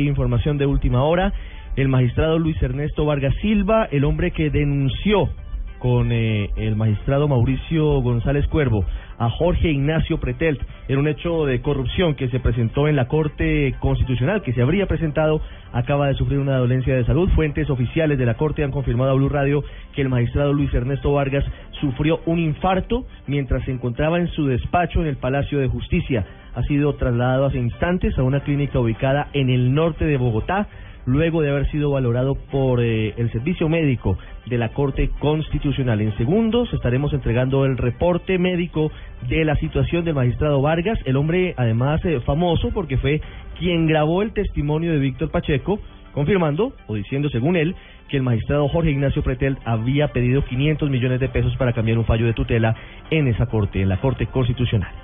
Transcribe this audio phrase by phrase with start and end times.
[0.00, 1.34] Información de última hora.
[1.76, 5.28] El magistrado Luis Ernesto Vargas Silva, el hombre que denunció
[5.80, 8.86] con eh, el magistrado Mauricio González Cuervo
[9.18, 13.74] a Jorge Ignacio Pretelt en un hecho de corrupción que se presentó en la Corte
[13.80, 15.40] Constitucional, que se habría presentado,
[15.72, 17.30] acaba de sufrir una dolencia de salud.
[17.30, 19.64] Fuentes oficiales de la Corte han confirmado a Blue Radio
[19.94, 21.44] que el magistrado Luis Ernesto Vargas
[21.80, 26.62] sufrió un infarto mientras se encontraba en su despacho en el Palacio de Justicia ha
[26.64, 30.68] sido trasladado hace instantes a una clínica ubicada en el norte de Bogotá,
[31.06, 36.00] luego de haber sido valorado por eh, el servicio médico de la Corte Constitucional.
[36.00, 38.90] En segundos estaremos entregando el reporte médico
[39.28, 43.20] de la situación del magistrado Vargas, el hombre además eh, famoso porque fue
[43.58, 45.78] quien grabó el testimonio de Víctor Pacheco,
[46.12, 47.74] confirmando o diciendo según él
[48.08, 52.04] que el magistrado Jorge Ignacio Pretel había pedido 500 millones de pesos para cambiar un
[52.04, 52.76] fallo de tutela
[53.10, 55.02] en esa corte, en la Corte Constitucional.